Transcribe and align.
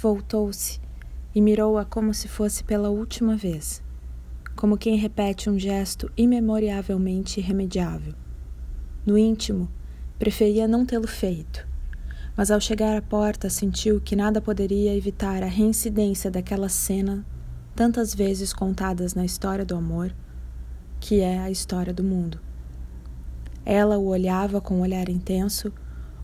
voltou-se 0.00 0.80
e 1.34 1.42
mirou-a 1.42 1.84
como 1.84 2.14
se 2.14 2.26
fosse 2.26 2.64
pela 2.64 2.88
última 2.88 3.36
vez, 3.36 3.82
como 4.56 4.78
quem 4.78 4.96
repete 4.96 5.50
um 5.50 5.58
gesto 5.58 6.10
imemoriavelmente 6.16 7.38
irremediável. 7.38 8.14
No 9.04 9.18
íntimo, 9.18 9.68
preferia 10.18 10.66
não 10.66 10.86
tê-lo 10.86 11.06
feito, 11.06 11.68
mas 12.34 12.50
ao 12.50 12.58
chegar 12.58 12.96
à 12.96 13.02
porta 13.02 13.50
sentiu 13.50 14.00
que 14.00 14.16
nada 14.16 14.40
poderia 14.40 14.96
evitar 14.96 15.42
a 15.42 15.46
reincidência 15.46 16.30
daquela 16.30 16.70
cena 16.70 17.26
tantas 17.76 18.14
vezes 18.14 18.54
contadas 18.54 19.14
na 19.14 19.24
história 19.24 19.66
do 19.66 19.76
amor, 19.76 20.14
que 20.98 21.20
é 21.20 21.38
a 21.38 21.50
história 21.50 21.92
do 21.92 22.02
mundo. 22.02 22.40
Ela 23.66 23.98
o 23.98 24.06
olhava 24.06 24.62
com 24.62 24.76
um 24.76 24.80
olhar 24.80 25.10
intenso, 25.10 25.70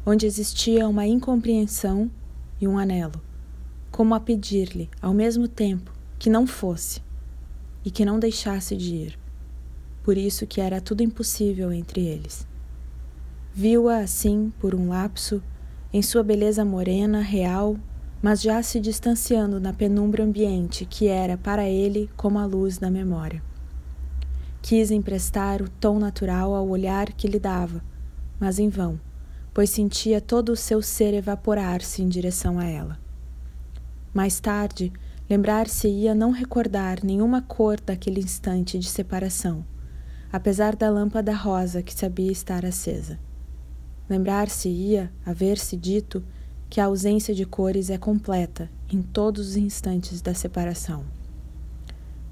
onde 0.04 0.24
existia 0.24 0.88
uma 0.88 1.06
incompreensão 1.06 2.10
e 2.58 2.66
um 2.66 2.78
anelo, 2.78 3.20
como 3.96 4.14
a 4.14 4.20
pedir-lhe, 4.20 4.90
ao 5.00 5.14
mesmo 5.14 5.48
tempo, 5.48 5.90
que 6.18 6.28
não 6.28 6.46
fosse 6.46 7.00
e 7.82 7.90
que 7.90 8.04
não 8.04 8.18
deixasse 8.18 8.76
de 8.76 8.94
ir. 8.94 9.18
Por 10.02 10.18
isso 10.18 10.46
que 10.46 10.60
era 10.60 10.82
tudo 10.82 11.02
impossível 11.02 11.72
entre 11.72 12.04
eles. 12.04 12.46
Viu-a 13.54 14.00
assim, 14.00 14.52
por 14.60 14.74
um 14.74 14.90
lapso, 14.90 15.42
em 15.90 16.02
sua 16.02 16.22
beleza 16.22 16.62
morena, 16.62 17.22
real, 17.22 17.78
mas 18.20 18.42
já 18.42 18.62
se 18.62 18.78
distanciando 18.80 19.58
na 19.58 19.72
penumbra 19.72 20.22
ambiente 20.24 20.84
que 20.84 21.06
era 21.06 21.38
para 21.38 21.66
ele 21.66 22.10
como 22.18 22.38
a 22.38 22.44
luz 22.44 22.76
da 22.76 22.90
memória. 22.90 23.42
Quis 24.60 24.90
emprestar 24.90 25.62
o 25.62 25.70
tom 25.70 25.98
natural 25.98 26.54
ao 26.54 26.68
olhar 26.68 27.14
que 27.14 27.26
lhe 27.26 27.40
dava, 27.40 27.82
mas 28.38 28.58
em 28.58 28.68
vão, 28.68 29.00
pois 29.54 29.70
sentia 29.70 30.20
todo 30.20 30.50
o 30.50 30.56
seu 30.56 30.82
ser 30.82 31.14
evaporar-se 31.14 32.02
em 32.02 32.08
direção 32.10 32.58
a 32.58 32.66
ela. 32.66 33.05
Mais 34.16 34.40
tarde, 34.40 34.90
lembrar-se-ia 35.28 36.14
não 36.14 36.30
recordar 36.30 37.04
nenhuma 37.04 37.42
cor 37.42 37.78
daquele 37.78 38.18
instante 38.18 38.78
de 38.78 38.88
separação, 38.88 39.62
apesar 40.32 40.74
da 40.74 40.88
lâmpada 40.88 41.34
rosa 41.34 41.82
que 41.82 41.92
sabia 41.92 42.32
estar 42.32 42.64
acesa. 42.64 43.18
Lembrar-se-ia 44.08 45.12
haver-se 45.22 45.76
dito 45.76 46.24
que 46.70 46.80
a 46.80 46.86
ausência 46.86 47.34
de 47.34 47.44
cores 47.44 47.90
é 47.90 47.98
completa 47.98 48.70
em 48.90 49.02
todos 49.02 49.48
os 49.48 49.56
instantes 49.58 50.22
da 50.22 50.32
separação. 50.32 51.04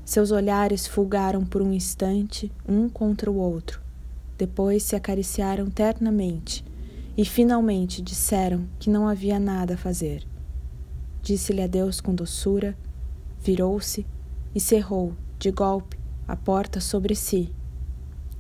Seus 0.06 0.30
olhares 0.30 0.86
fulgaram 0.86 1.44
por 1.44 1.60
um 1.60 1.70
instante 1.70 2.50
um 2.66 2.88
contra 2.88 3.30
o 3.30 3.36
outro, 3.36 3.82
depois 4.38 4.84
se 4.84 4.96
acariciaram 4.96 5.68
ternamente 5.68 6.64
e 7.14 7.26
finalmente 7.26 8.00
disseram 8.00 8.66
que 8.78 8.88
não 8.88 9.06
havia 9.06 9.38
nada 9.38 9.74
a 9.74 9.76
fazer. 9.76 10.24
Disse-lhe 11.24 11.62
adeus 11.62 12.02
com 12.02 12.14
doçura, 12.14 12.76
virou-se 13.40 14.06
e 14.54 14.60
cerrou, 14.60 15.14
de 15.38 15.50
golpe, 15.50 15.98
a 16.28 16.36
porta 16.36 16.80
sobre 16.80 17.14
si, 17.14 17.50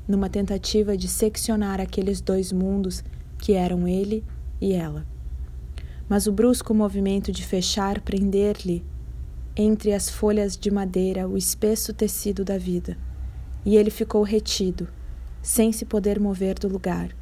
numa 0.06 0.28
tentativa 0.28 0.94
de 0.94 1.08
seccionar 1.08 1.80
aqueles 1.80 2.20
dois 2.20 2.52
mundos 2.52 3.02
que 3.38 3.54
eram 3.54 3.88
ele 3.88 4.22
e 4.60 4.74
ela. 4.74 5.06
Mas 6.06 6.26
o 6.26 6.32
brusco 6.32 6.74
movimento 6.74 7.32
de 7.32 7.42
fechar 7.42 8.02
prender-lhe 8.02 8.84
entre 9.56 9.94
as 9.94 10.10
folhas 10.10 10.54
de 10.54 10.70
madeira 10.70 11.26
o 11.26 11.38
espesso 11.38 11.94
tecido 11.94 12.44
da 12.44 12.58
vida, 12.58 12.98
e 13.64 13.78
ele 13.78 13.90
ficou 13.90 14.22
retido, 14.22 14.88
sem 15.40 15.72
se 15.72 15.86
poder 15.86 16.20
mover 16.20 16.58
do 16.58 16.68
lugar, 16.68 17.16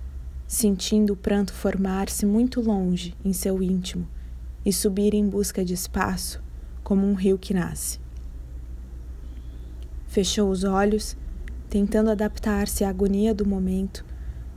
sentindo 0.44 1.12
o 1.12 1.16
pranto 1.16 1.52
formar-se 1.52 2.26
muito 2.26 2.60
longe 2.60 3.14
em 3.24 3.32
seu 3.32 3.62
íntimo 3.62 4.08
e 4.64 4.72
subir 4.72 5.14
em 5.14 5.28
busca 5.28 5.64
de 5.64 5.74
espaço, 5.74 6.42
como 6.82 7.06
um 7.06 7.14
rio 7.14 7.38
que 7.38 7.54
nasce. 7.54 7.98
Fechou 10.06 10.50
os 10.50 10.64
olhos, 10.64 11.16
tentando 11.68 12.10
adaptar-se 12.10 12.84
à 12.84 12.90
agonia 12.90 13.34
do 13.34 13.46
momento, 13.46 14.04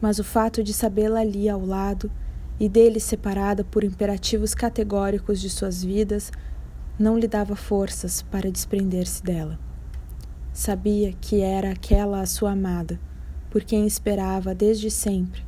mas 0.01 0.19
o 0.19 0.23
fato 0.23 0.63
de 0.63 0.73
sabê-la 0.73 1.21
ali 1.21 1.47
ao 1.47 1.65
lado 1.65 2.11
e 2.59 2.69
dele 2.69 2.99
separada 2.99 3.63
por 3.63 3.83
imperativos 3.83 4.53
categóricos 4.53 5.41
de 5.41 5.49
suas 5.49 5.83
vidas, 5.83 6.31
não 6.97 7.17
lhe 7.17 7.27
dava 7.27 7.55
forças 7.55 8.21
para 8.21 8.51
desprender-se 8.51 9.21
dela. 9.21 9.59
Sabia 10.53 11.11
que 11.13 11.41
era 11.41 11.71
aquela 11.71 12.21
a 12.21 12.25
sua 12.25 12.51
amada, 12.51 12.99
por 13.49 13.63
quem 13.63 13.85
esperava 13.85 14.55
desde 14.55 14.89
sempre, 14.89 15.43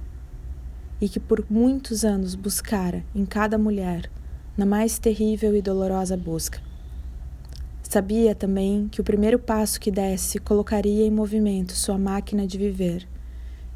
e 0.99 1.07
que 1.07 1.19
por 1.19 1.45
muitos 1.49 2.03
anos 2.03 2.35
buscara 2.35 3.05
em 3.15 3.25
cada 3.25 3.57
mulher, 3.57 4.09
na 4.57 4.65
mais 4.65 4.97
terrível 4.97 5.55
e 5.55 5.61
dolorosa 5.61 6.17
busca. 6.17 6.59
Sabia 7.83 8.35
também 8.35 8.87
que 8.89 8.99
o 8.99 9.03
primeiro 9.03 9.37
passo 9.39 9.79
que 9.79 9.91
desse 9.91 10.39
colocaria 10.39 11.05
em 11.05 11.11
movimento 11.11 11.73
sua 11.73 11.97
máquina 11.97 12.45
de 12.45 12.57
viver, 12.57 13.07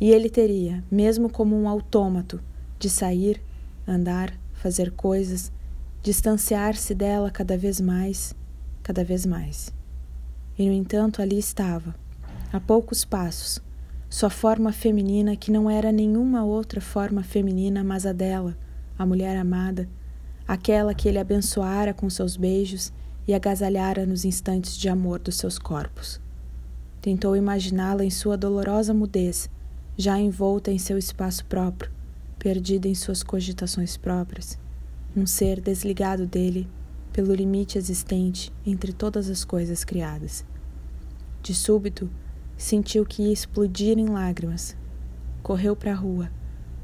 e 0.02 0.10
ele 0.10 0.30
teria, 0.30 0.84
mesmo 0.90 1.30
como 1.30 1.56
um 1.56 1.70
autômato, 1.70 2.42
de 2.80 2.90
sair, 2.90 3.42
andar, 3.88 4.34
fazer 4.54 4.92
coisas, 4.92 5.52
distanciar-se 6.02 6.96
dela 6.96 7.30
cada 7.30 7.56
vez 7.56 7.80
mais, 7.80 8.36
cada 8.82 9.04
vez 9.04 9.26
mais. 9.26 9.72
E 10.58 10.66
no 10.66 10.74
entanto 10.74 11.22
ali 11.22 11.38
estava, 11.38 11.96
a 12.52 12.60
poucos 12.60 13.06
passos, 13.06 13.62
sua 14.10 14.30
forma 14.30 14.74
feminina 14.74 15.38
que 15.38 15.52
não 15.52 15.70
era 15.70 15.92
nenhuma 15.92 16.44
outra 16.44 16.82
forma 16.82 17.24
feminina 17.24 17.82
mas 17.84 18.06
a 18.06 18.12
dela, 18.12 18.58
a 19.00 19.06
mulher 19.06 19.38
amada, 19.38 19.88
aquela 20.52 20.94
que 20.94 21.08
ele 21.08 21.18
abençoara 21.18 21.94
com 21.94 22.10
seus 22.10 22.36
beijos 22.36 22.92
e 23.26 23.34
agasalhara 23.34 24.06
nos 24.06 24.26
instantes 24.26 24.76
de 24.76 24.90
amor 24.90 25.18
dos 25.18 25.38
seus 25.38 25.58
corpos. 25.58 26.20
Tentou 27.02 27.38
imaginá-la 27.38 28.04
em 28.04 28.10
sua 28.10 28.36
dolorosa 28.36 28.94
mudez, 28.94 29.50
já 29.96 30.20
envolta 30.20 30.70
em 30.70 30.78
seu 30.78 30.98
espaço 30.98 31.46
próprio, 31.46 31.90
perdida 32.38 32.86
em 32.86 32.94
suas 32.94 33.24
cogitações 33.24 33.96
próprias, 33.96 34.60
um 35.16 35.26
ser 35.26 35.62
desligado 35.62 36.28
dele 36.28 36.68
pelo 37.14 37.34
limite 37.34 37.78
existente 37.78 38.52
entre 38.66 38.92
todas 38.92 39.30
as 39.30 39.46
coisas 39.46 39.86
criadas. 39.86 40.44
De 41.42 41.56
súbito, 41.56 42.10
sentiu 42.58 43.06
que 43.06 43.24
ia 43.24 43.32
explodir 43.32 43.98
em 43.98 44.08
lágrimas. 44.08 44.76
Correu 45.42 45.78
para 45.78 45.94
a 45.94 45.96
rua 45.96 46.30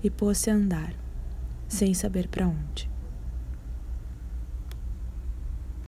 e 0.01 0.09
pôs-se 0.09 0.49
a 0.49 0.55
andar, 0.55 0.93
sem 1.67 1.93
saber 1.93 2.29
para 2.29 2.47
onde. 2.47 2.89